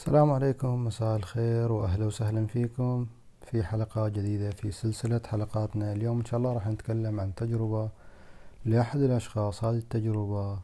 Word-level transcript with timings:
السلام 0.00 0.30
عليكم 0.30 0.84
مساء 0.84 1.16
الخير 1.16 1.72
وأهلا 1.72 2.06
وسهلا 2.06 2.46
فيكم 2.46 3.06
في 3.46 3.62
حلقة 3.62 4.08
جديدة 4.08 4.50
في 4.50 4.72
سلسلة 4.72 5.20
حلقاتنا. 5.26 5.92
اليوم 5.92 6.18
إن 6.18 6.24
شاء 6.24 6.38
الله 6.38 6.52
راح 6.52 6.66
نتكلم 6.66 7.20
عن 7.20 7.34
تجربة 7.34 7.88
لأحد 8.64 9.00
الأشخاص. 9.00 9.64
هذه 9.64 9.78
التجربة 9.78 10.58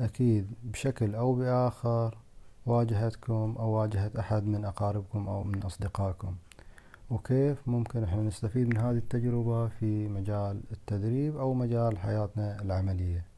أكيد 0.00 0.46
بشكل 0.64 1.14
أو 1.14 1.34
بآخر 1.34 2.18
واجهتكم 2.66 3.54
أو 3.58 3.70
واجهت 3.70 4.16
أحد 4.16 4.46
من 4.46 4.64
أقاربكم 4.64 5.28
أو 5.28 5.44
من 5.44 5.62
أصدقائكم. 5.62 6.34
وكيف 7.10 7.68
ممكن 7.68 8.04
إحنا 8.04 8.22
نستفيد 8.22 8.68
من 8.68 8.76
هذه 8.76 8.96
التجربة 8.96 9.68
في 9.68 10.08
مجال 10.08 10.60
التدريب 10.72 11.36
أو 11.36 11.54
مجال 11.54 11.98
حياتنا 11.98 12.62
العملية؟ 12.62 13.31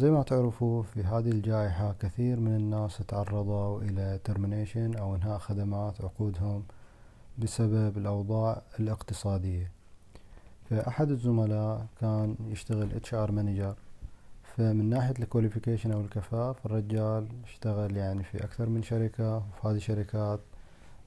زي 0.00 0.10
ما 0.10 0.22
تعرفوا 0.22 0.82
في 0.82 1.02
هذه 1.02 1.30
الجائحة 1.30 1.94
كثير 2.00 2.40
من 2.40 2.56
الناس 2.56 2.98
تعرضوا 3.08 3.82
إلى 3.82 4.20
termination 4.28 4.98
أو 4.98 5.14
إنهاء 5.14 5.38
خدمات 5.38 6.00
عقودهم 6.00 6.62
بسبب 7.38 7.98
الأوضاع 7.98 8.62
الاقتصادية. 8.80 9.70
فأحد 10.70 11.10
الزملاء 11.10 11.86
كان 12.00 12.36
يشتغل 12.48 13.00
HR 13.04 13.30
manager. 13.30 13.74
فمن 14.56 14.90
ناحية 14.90 15.14
الكواليفيكيشن 15.18 15.92
أو 15.92 16.00
الكفاءة 16.00 16.52
فالرجال 16.52 17.28
اشتغل 17.44 17.96
يعني 17.96 18.24
في 18.24 18.44
أكثر 18.44 18.68
من 18.68 18.82
شركة 18.82 19.36
وفي 19.36 19.68
هذه 19.68 19.76
الشركات 19.76 20.40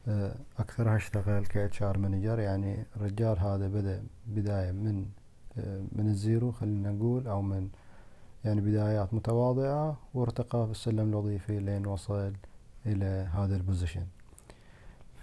آه، 0.08 0.36
أكثرها 0.60 0.96
اشتغل 0.96 1.46
ك 1.46 1.72
HR 1.74 1.96
manager. 1.98 2.40
يعني 2.40 2.86
الرجال 2.96 3.40
هذا 3.40 3.68
بدأ 3.68 4.04
بداية 4.28 4.72
من 4.72 5.06
آه، 5.58 5.82
من 5.92 6.08
ال 6.08 6.16
zero 6.16 6.52
خلينا 6.52 6.92
نقول 6.92 7.28
أو 7.28 7.42
من 7.42 7.70
يعني 8.46 8.62
بدايات 8.62 9.14
متواضعة 9.14 9.98
وارتقى 10.14 10.66
في 10.66 10.72
السلم 10.72 11.10
الوظيفي 11.10 11.60
لين 11.60 11.86
وصل 11.86 12.34
إلى 12.86 13.30
هذا 13.34 13.56
ال 13.56 13.61
position. 13.61 14.06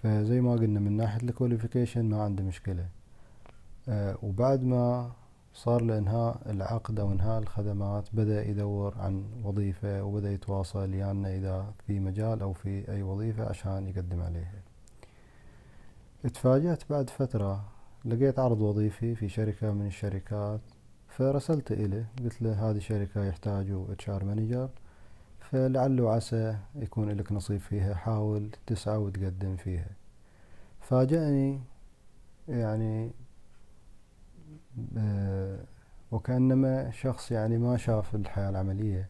فزي 0.03 0.41
ما 0.41 0.53
قلنا 0.53 0.81
من 0.81 0.97
ناحية 0.97 1.23
ال 1.23 1.29
qualification 1.29 2.05
ما 2.05 2.23
عنده 2.23 2.45
مشكلة. 2.45 2.87
آه 3.89 4.17
وبعد 4.23 4.63
ما 4.63 5.11
صار 5.55 5.83
لإنهاء 5.83 6.51
العقد 6.51 7.01
أو 7.01 7.13
إنهاء 7.13 7.43
الخدمات 7.43 8.09
بدأ 8.13 8.49
يدور 8.49 8.95
عن 8.99 9.25
وظيفة 9.45 10.03
وبدأ 10.03 10.33
يتواصل 10.33 10.95
يعني 10.95 11.37
إذا 11.37 11.73
في 11.87 12.01
مجال 12.01 12.41
أو 12.41 12.53
في 12.53 12.93
أي 12.93 13.03
وظيفة 13.03 13.49
عشان 13.49 13.87
يقدم 13.89 14.21
عليها. 14.21 14.63
اتفاجأت 16.25 16.83
بعد 16.91 17.11
فترة 17.11 17.65
لقيت 18.05 18.39
عرض 18.39 18.61
وظيفي 18.61 19.15
في 19.15 19.29
شركة 19.29 19.73
من 19.73 19.87
الشركات 19.87 20.61
فرسلت 21.21 21.73
إليه 21.73 22.07
قلت 22.25 22.43
له 22.43 22.71
هذه 22.71 22.79
شركة 22.79 23.25
يحتاجوا 23.25 23.93
HR 23.93 24.25
manager 24.25 24.69
فلعل 25.41 26.01
وعسى 26.01 26.57
يكون 26.75 27.11
لك 27.11 27.33
نصيب 27.33 27.61
فيها 27.61 27.95
حاول 27.95 28.51
تسعى 28.67 28.97
وتقدم 28.97 29.57
فيها. 29.57 29.89
فاجأني 30.81 31.61
يعني 32.49 33.11
آه، 34.99 35.59
وكأنما 36.11 36.91
شخص 36.91 37.33
يعني 37.33 37.59
ما 37.59 37.77
شاف 37.77 38.15
الحياة 38.15 38.51
العملية. 38.51 39.09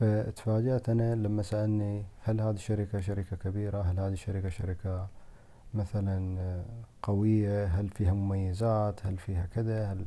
فتفاجأت 0.00 0.88
أنا 0.88 1.14
لما 1.14 1.42
سألني 1.42 2.04
هل 2.22 2.40
هذه 2.40 2.54
الشركة 2.54 3.00
شركة 3.00 3.36
كبيرة؟ 3.36 3.82
هل 3.82 4.00
هذه 4.00 4.12
الشركة 4.12 4.48
شركة 4.48 5.08
مثلا 5.74 6.40
آه، 6.40 6.64
قوية؟ 7.02 7.64
هل 7.64 7.88
فيها 7.88 8.12
مميزات؟ 8.12 9.06
هل 9.06 9.16
فيها 9.16 9.46
كذا؟ 9.46 9.92
هل 9.92 10.06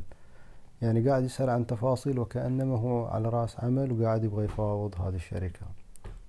يعني 0.81 1.09
قاعد 1.09 1.23
يسأل 1.23 1.49
عن 1.49 1.67
تفاصيل 1.67 2.19
وكأنما 2.19 2.77
هو 2.77 3.05
على 3.05 3.29
رأس 3.29 3.59
عمل 3.59 3.91
وقاعد 3.91 4.23
يبغى 4.23 4.45
يفاوض 4.45 5.01
هذه 5.01 5.15
الشركة. 5.15 5.65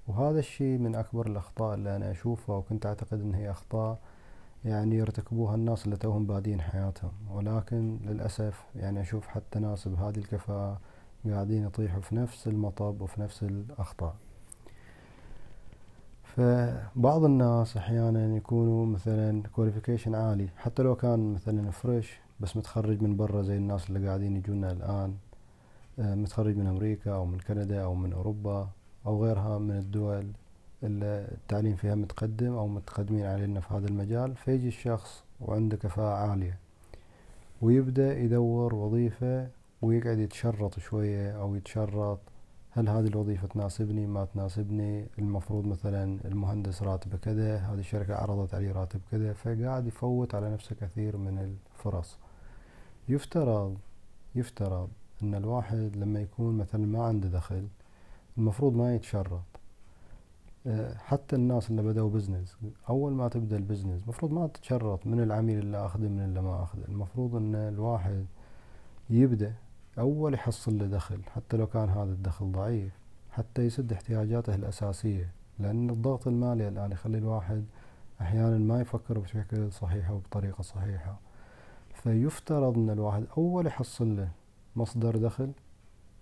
وهذا 0.09 0.39
الشيء 0.39 0.79
من 0.79 0.95
أكبر 0.95 1.27
الأخطاء 1.27 1.75
اللي 1.75 1.97
أنا 1.97 2.11
أشوفها 2.11 2.57
وكنت 2.57 2.87
أعتقد 2.87 3.21
أن 3.21 3.35
هي 3.35 3.51
أخطاء 3.51 3.99
يعني 4.65 4.97
يرتكبوها 4.97 5.55
الناس 5.55 5.85
اللي 5.85 5.97
توهم 5.97 6.27
بادين 6.27 6.61
حياتهم. 6.61 7.13
ولكن 7.31 7.99
للأسف 8.05 8.65
يعني 8.77 9.01
أشوف 9.01 9.27
حتى 9.27 9.59
ناس 9.59 9.89
بهذه 9.89 10.19
الكفاءة 10.19 10.81
قاعدين 11.31 11.65
يطيحوا 11.65 12.01
في 12.01 12.15
نفس 12.15 12.49
المطب 12.49 13.01
وفي 13.01 13.21
نفس 13.21 13.43
الأخطاء. 13.43 14.15
فبعض 16.25 17.25
الناس 17.25 17.77
أحيانا 17.77 18.37
يكونوا 18.37 18.87
مثلا 18.87 19.43
qualification 19.43 20.15
عالي. 20.15 20.49
حتى 20.57 20.83
لو 20.83 20.95
كان 20.95 21.35
مثلا 21.35 21.71
fresh 21.71 22.21
بس 22.41 22.57
متخرج 22.57 23.03
من 23.03 23.17
برا 23.17 23.43
زي 23.43 23.57
الناس 23.57 23.91
اللي 23.91 24.09
قاعدين 24.09 24.37
يجونا 24.37 24.73
الآن. 24.73 25.15
آه، 25.99 26.15
متخرج 26.15 26.57
من 26.57 26.67
أمريكا 26.67 27.15
أو 27.15 27.25
من 27.27 27.39
كندا 27.39 27.83
أو 27.85 27.95
من 27.95 28.13
أوروبا 28.13 28.69
أو 29.07 29.25
غيرها 29.25 29.59
من 29.59 29.77
الدول 29.77 30.27
اللي 30.83 31.29
التعليم 31.33 31.77
فيها 31.77 31.95
متقدم 31.95 32.53
أو 32.53 32.69
متقدمين 32.69 33.25
علينا 33.25 33.61
في 33.61 33.75
هذا 33.75 33.89
المجال. 33.89 34.37
فيجي 34.37 34.69
الشخص 34.69 35.25
وعنده 35.41 35.77
كفاءة 35.77 36.31
عالية 36.31 36.59
ويبدأ 37.63 38.19
يدور 38.19 38.75
وظيفة 38.75 39.49
ويقعد 39.83 40.19
يتشرط 40.19 40.79
شوية 40.79 41.41
أو 41.41 41.55
يتشرط 41.55 42.19
هل 42.71 42.89
هذه 42.89 43.07
الوظيفة 43.07 43.47
تناسبني؟ 43.49 44.07
ما 44.07 44.25
تناسبني. 44.25 45.07
المفروض 45.19 45.67
مثلا 45.67 46.19
المهندس 46.25 46.83
راتبه 46.83 47.17
كذا 47.17 47.57
هذه 47.57 47.79
الشركة 47.79 48.15
عرضت 48.15 48.55
عليه 48.55 48.73
راتب 48.73 49.01
كذا 49.11 49.33
فقاعد 49.33 49.87
يفوت 49.87 50.35
على 50.35 50.53
نفسه 50.53 50.77
كثير 50.81 51.17
من 51.17 51.39
الفرص. 51.39 52.19
يفترض 53.11 53.79
يفترض 54.35 54.89
إن 55.23 55.35
الواحد 55.35 55.93
لما 55.97 56.21
يكون 56.21 56.59
مثلا 56.59 56.87
ما 56.87 57.05
عنده 57.05 57.29
دخل 57.29 57.69
المفروض 58.39 58.75
ما 58.77 58.95
يتشرط 58.95 59.43
آه، 60.67 60.95
حتى 60.95 61.37
الناس 61.37 61.71
اللي 61.71 61.83
بدأوا 61.83 62.11
business 62.11 62.57
أول 62.89 63.13
ما 63.13 63.29
تبدأ 63.29 63.57
ال 63.57 63.62
business 63.62 64.03
المفروض 64.03 64.33
ما 64.33 64.47
تتشرط 64.47 65.07
من 65.07 65.21
العميل 65.21 65.59
اللي 65.59 65.87
أخذه 65.87 66.09
من 66.09 66.21
اللي 66.25 66.43
ما 66.43 66.63
أخذه. 66.63 66.85
المفروض 66.89 67.37
أن 67.37 67.55
الواحد 67.55 68.27
يبدأ 69.11 69.55
أول 69.99 70.35
يحصل 70.35 70.79
له 70.79 70.87
دخل 70.87 71.21
حتى 71.35 71.57
لو 71.57 71.67
كان 71.67 71.89
هذا 71.89 72.13
الدخل 72.13 72.53
ضعيف 72.53 72.93
حتى 73.31 73.63
يسد 73.63 73.93
احتياجاته 73.93 74.55
الأساسية. 74.55 75.31
لأن 75.59 75.91
الضغط 75.91 76.27
المالي 76.29 76.69
الآن 76.69 76.93
يخلي 76.93 77.19
الواحد 77.19 77.65
أحيانا 78.21 78.59
ما 78.59 78.81
يفكر 78.81 79.19
بشكل 79.19 79.73
صحيح 79.73 80.11
وبطريقة 80.11 80.63
صحيحة. 80.63 81.19
فيفترض 82.03 82.79
أن 82.79 82.91
الواحد 82.91 83.25
أول 83.37 83.67
يحصل 83.67 84.17
له 84.17 84.29
مصدر 84.77 85.17
دخل 85.17 85.53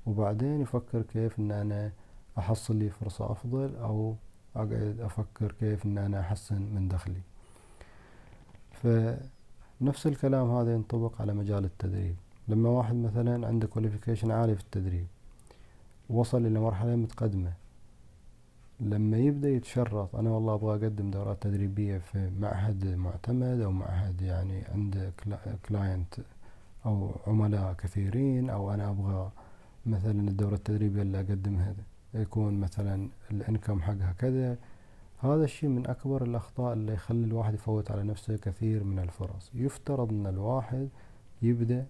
وبعدين 0.07 0.61
يفكر 0.61 1.03
كيف 1.03 1.39
إن 1.39 1.51
أنا 1.51 1.93
أحصل 2.39 2.77
لي 2.77 2.91
فرصة 2.91 3.33
أفضل 3.33 3.77
أو 3.77 4.15
أقعد 4.57 4.97
أفكر 5.01 5.53
كيف 5.53 5.87
إن 5.87 5.99
أنا 5.99 6.21
أحسن 6.21 6.63
من 6.63 6.89
دخلي. 6.89 7.21
فنفس 8.73 10.07
الكلام 10.07 10.51
هذا 10.51 10.75
ينطبق 10.75 11.21
على 11.21 11.35
مجال 11.35 11.65
التدريب. 11.65 12.17
لما 12.49 12.69
واحد 12.69 12.95
مثلا 12.95 13.47
عنده 13.47 13.67
qualification 13.67 14.31
عالي 14.31 14.55
في 14.55 14.61
التدريب 14.61 15.07
وصل 16.11 16.47
إلى 16.47 16.61
مرحلة 16.61 16.97
متقدمة 16.97 17.53
لما 18.81 19.19
يبدأ 19.19 19.49
يتشرط 19.49 20.17
أنا 20.17 20.31
والله 20.31 20.55
أبغى 20.55 20.77
أقدم 20.77 21.11
دورات 21.11 21.43
تدريبية 21.43 21.99
في 21.99 22.31
معهد 22.41 22.87
معتمد 22.87 23.61
أو 23.61 23.71
معهد 23.73 24.23
يعني 24.23 24.65
عنده 24.65 25.13
client 25.69 26.15
أو 26.87 27.11
عملاء 27.27 27.73
كثيرين 27.73 28.51
أو 28.51 28.75
أنا 28.75 28.91
أبغى 28.91 29.31
مثلا 29.87 30.29
الدورة 30.29 30.55
التدريبية 30.55 31.03
اللي 31.03 31.21
أقدمها 31.21 31.75
يكون 32.15 32.61
مثلا 32.61 33.09
ال 33.31 33.38
income 33.38 33.83
حقها 33.83 34.15
كذا. 34.19 34.57
هذا 35.19 35.45
الشيء 35.45 35.69
من 35.69 35.87
أكبر 35.87 36.23
الأخطاء 36.23 36.73
اللي 36.73 36.93
يخلي 36.93 37.25
الواحد 37.27 37.55
يفوت 37.55 37.91
على 37.91 38.03
نفسه 38.03 38.37
كثير 38.37 38.85
من 38.85 38.99
الفرص. 38.99 39.51
يفترض 39.55 40.13
أن 40.13 40.27
الواحد 40.27 40.89
يبدأ 41.43 41.87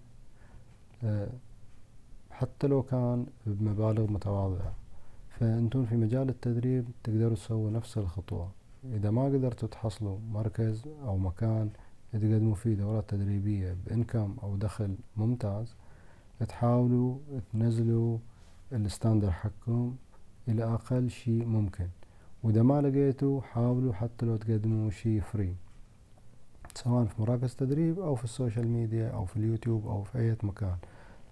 آه، 1.04 1.28
حتى 2.30 2.66
لو 2.66 2.82
كان 2.82 3.26
بمبالغ 3.46 4.10
متواضعة. 4.12 4.72
فأنتم 5.40 5.84
في 5.84 5.96
مجال 5.96 6.28
التدريب 6.28 6.84
تقدروا 7.04 7.34
تسووا 7.34 7.70
نفس 7.70 7.98
الخطوة. 7.98 8.50
إذا 8.84 9.10
ما 9.10 9.24
قدرتوا 9.24 9.68
تحصلوا 9.68 10.18
مركز 10.30 10.84
أو 11.04 11.18
مكان 11.18 11.70
تقدموا 12.12 12.54
فيه 12.54 12.74
دورات 12.74 13.10
تدريبية 13.10 13.76
بإنكم 13.86 14.36
أو 14.42 14.56
دخل 14.56 14.96
ممتاز 15.16 15.74
تحاولوا 16.48 17.18
تنزلوا 17.52 18.18
ال 18.72 18.79
standard 18.79 19.30
حقكم 19.30 19.96
إلى 20.48 20.64
أقل 20.64 21.10
شيء 21.10 21.44
ممكن. 21.44 21.88
وإذا 22.42 22.62
ما 22.62 22.80
لقيتوا 22.80 23.40
حاولوا 23.40 23.92
حتى 23.92 24.26
لو 24.26 24.36
تقدموا 24.36 24.90
شيء 24.90 25.20
free 25.20 25.54
سواء 26.74 27.04
في 27.04 27.22
مراكز 27.22 27.54
تدريب 27.54 28.00
أو 28.00 28.14
في 28.14 28.24
ال 28.24 28.31
social 28.31 28.68
media 28.68 29.08
أو 29.08 29.24
في 29.24 29.36
اليوتيوب 29.36 29.86
أو 29.86 30.02
في 30.02 30.18
أي 30.18 30.36
مكان. 30.42 30.76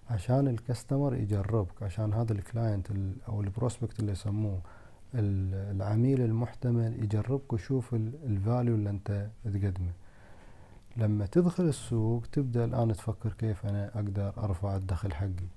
عشان 0.09 0.47
ال 0.47 0.55
customer 0.55 1.15
يجربك 1.15 1.83
عشان 1.83 2.13
هذا 2.13 2.33
ال 2.33 2.41
client 2.41 2.87
أو 3.27 3.41
ال 3.41 3.47
prospect 3.47 3.99
اللي 3.99 4.11
يسموه 4.11 4.59
العميل 5.13 6.21
المحتمل 6.21 7.03
يجربك 7.03 7.53
ويشوف 7.53 7.93
ال 7.93 8.07
value 8.07 8.75
اللي 8.75 8.89
انت 8.89 9.27
تقدمه. 9.45 9.91
لما 10.97 11.25
تدخل 11.25 11.63
السوق 11.63 12.23
تبدأ 12.31 12.65
الآن 12.65 12.93
تفكر 12.93 13.33
كيف 13.33 13.65
أنا 13.65 13.91
أقدر 13.95 14.33
أرفع 14.37 14.75
الدخل 14.75 15.13
حقي. 15.13 15.47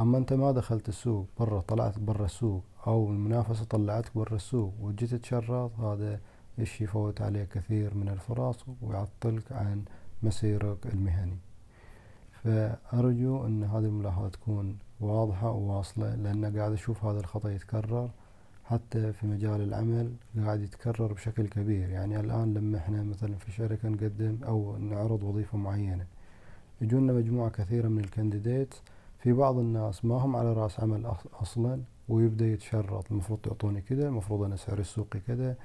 أما 0.00 0.18
أنت 0.18 0.32
ما 0.32 0.52
دخلت 0.52 0.88
السوق 0.88 1.26
برا 1.40 1.60
طلعت 1.60 1.98
برا 1.98 2.24
السوق 2.24 2.62
أو 2.86 3.10
المنافسة 3.10 3.64
طلعتك 3.64 4.10
برا 4.14 4.36
السوق 4.36 4.72
وجيت 4.80 5.14
تشرط 5.14 5.80
هذا 5.80 6.20
الشي 6.58 6.84
يفوت 6.84 7.20
عليك 7.20 7.48
كثير 7.48 7.94
من 7.94 8.08
الفرص 8.08 8.64
ويعطلك 8.82 9.52
عن 9.52 9.84
مسيرك 10.22 10.86
المهني. 10.86 11.38
فأرجو 12.44 13.46
أن 13.46 13.64
هذه 13.64 13.84
الملاحظة 13.84 14.28
تكون 14.28 14.78
واضحة 15.00 15.50
وواصلة 15.50 16.14
لأن 16.14 16.56
قاعد 16.56 16.72
أشوف 16.72 17.04
هذا 17.04 17.20
الخطأ 17.20 17.50
يتكرر 17.50 18.10
حتى 18.64 19.12
في 19.12 19.26
مجال 19.26 19.60
العمل 19.60 20.12
قاعد 20.44 20.62
يتكرر 20.62 21.12
بشكل 21.12 21.48
كبير. 21.48 21.88
يعني 21.88 22.20
الآن 22.20 22.54
لما 22.54 22.78
إحنا 22.78 23.02
مثلا 23.02 23.36
في 23.36 23.52
شركة 23.52 23.88
نقدم 23.88 24.38
أو 24.46 24.76
نعرض 24.76 25.22
وظيفة 25.22 25.58
معينة 25.58 26.06
يجونا 26.80 27.12
مجموعة 27.12 27.50
كثيرة 27.50 27.88
من 27.88 27.98
الكانديديت 27.98 28.74
في 29.18 29.32
بعض 29.32 29.58
الناس 29.58 30.04
ما 30.04 30.14
هم 30.14 30.36
على 30.36 30.52
رأس 30.52 30.80
عمل 30.80 31.06
أصلا 31.42 31.80
ويبدأ 32.08 32.46
يتشرط. 32.46 33.04
المفروض 33.10 33.38
تعطوني 33.38 33.80
كذا 33.80 34.08
المفروض 34.08 34.42
أنا 34.42 34.56
سعر 34.56 34.78
السوقي 34.78 35.20
كذا. 35.20 35.56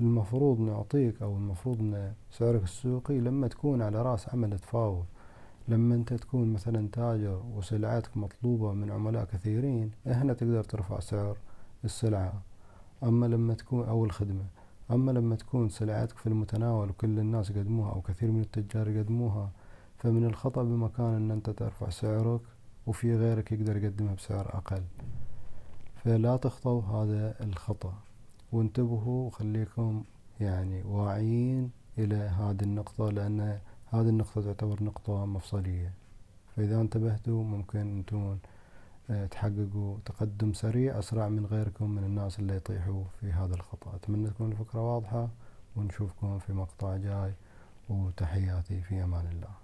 المفروض 0.00 0.60
نعطيك 0.60 1.22
أو 1.22 1.36
المفروض 1.36 1.80
أن 1.80 2.12
سعرك 2.30 2.62
السوقي 2.62 3.18
لما 3.18 3.48
تكون 3.48 3.82
على 3.82 4.02
رأس 4.02 4.28
عمل 4.28 4.58
تفاوض. 4.58 5.04
لما 5.68 5.94
انت 5.94 6.14
تكون 6.14 6.52
مثلا 6.52 6.88
تاجر 6.92 7.42
وسلعتك 7.54 8.16
مطلوبة 8.16 8.72
من 8.72 8.90
عملاء 8.90 9.24
كثيرين 9.24 9.90
هنا 10.06 10.32
تقدر 10.32 10.64
ترفع 10.64 11.00
سعر 11.00 11.36
السلعة. 11.84 12.42
أما 13.02 13.26
لما 13.26 13.54
تكون 13.54 13.88
أو 13.88 14.04
الخدمة. 14.04 14.44
أما 14.90 15.12
لما 15.12 15.36
تكون 15.36 15.68
سلعتك 15.68 16.18
في 16.18 16.26
المتناول 16.26 16.90
وكل 16.90 17.18
الناس 17.18 17.50
يقدموها 17.50 17.92
أو 17.92 18.00
كثير 18.00 18.30
من 18.30 18.40
التجار 18.40 18.88
يقدموها 18.88 19.50
فمن 19.98 20.24
الخطأ 20.24 20.62
بمكان 20.62 21.14
أن 21.14 21.30
أنت 21.30 21.50
ترفع 21.50 21.88
سعرك 21.90 22.40
وفي 22.86 23.16
غيرك 23.16 23.52
يقدر 23.52 23.76
يقدمها 23.76 24.14
بسعر 24.14 24.56
أقل. 24.56 24.82
فلا 26.04 26.36
تخطوا 26.36 26.82
هذا 26.82 27.34
الخطأ. 27.40 27.94
وانتبهوا 28.52 29.26
وخليكم 29.26 30.04
يعني 30.40 30.82
واعيين 30.82 31.70
إلى 31.98 32.16
هذه 32.16 32.62
النقطة 32.62 33.10
لأن 33.10 33.58
هذه 33.92 34.08
النقطة 34.08 34.42
تعتبر 34.42 34.82
نقطة 34.82 35.26
مفصلية. 35.26 35.92
فإذا 36.56 36.80
انتبهتوا 36.80 37.44
ممكن 37.44 37.78
أنتم 37.78 38.38
آه، 39.10 39.26
تحققوا 39.26 39.98
تقدم 40.04 40.52
سريع 40.52 40.98
أسرع 40.98 41.28
من 41.28 41.46
غيركم 41.46 41.90
من 41.90 42.04
الناس 42.04 42.38
اللي 42.38 42.56
يطيحوا 42.56 43.04
في 43.20 43.32
هذا 43.32 43.54
الخطأ. 43.54 43.96
أتمنى 43.96 44.30
تكون 44.30 44.52
الفكرة 44.52 44.94
واضحة 44.94 45.28
ونشوفكم 45.76 46.38
في 46.38 46.52
مقطع 46.52 46.96
جاي. 46.96 47.32
وتحياتي 47.88 48.82
في 48.82 49.04
أمان 49.04 49.26
الله. 49.26 49.54